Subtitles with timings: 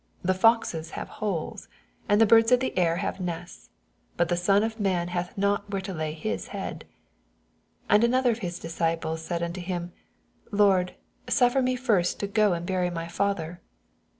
[0.23, 1.67] The foxes have holes,
[2.09, 3.69] and the birds of the ur have nests;
[4.17, 6.85] but the Son of man hath not where to lay hie head.
[7.85, 9.91] 21 And another of his disciples said unto him,
[10.49, 10.95] Lord,
[11.29, 13.61] suffer me first to go and bray my father.